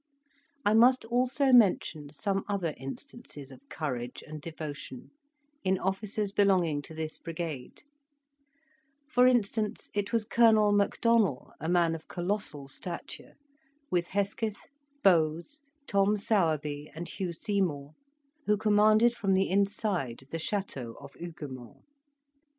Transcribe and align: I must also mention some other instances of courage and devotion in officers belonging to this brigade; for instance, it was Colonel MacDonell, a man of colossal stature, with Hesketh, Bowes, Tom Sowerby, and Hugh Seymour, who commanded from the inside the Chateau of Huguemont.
I 0.65 0.73
must 0.73 1.05
also 1.05 1.51
mention 1.53 2.11
some 2.11 2.43
other 2.49 2.73
instances 2.75 3.51
of 3.51 3.61
courage 3.69 4.23
and 4.25 4.41
devotion 4.41 5.11
in 5.63 5.77
officers 5.77 6.31
belonging 6.31 6.81
to 6.89 6.95
this 6.95 7.19
brigade; 7.19 7.83
for 9.07 9.27
instance, 9.27 9.91
it 9.93 10.11
was 10.11 10.25
Colonel 10.25 10.73
MacDonell, 10.73 11.53
a 11.59 11.69
man 11.69 11.93
of 11.93 12.07
colossal 12.07 12.67
stature, 12.67 13.35
with 13.91 14.07
Hesketh, 14.07 14.65
Bowes, 15.03 15.61
Tom 15.85 16.17
Sowerby, 16.17 16.91
and 16.95 17.07
Hugh 17.07 17.31
Seymour, 17.31 17.93
who 18.47 18.57
commanded 18.57 19.13
from 19.13 19.35
the 19.35 19.51
inside 19.51 20.25
the 20.31 20.39
Chateau 20.39 20.95
of 20.99 21.13
Huguemont. 21.13 21.77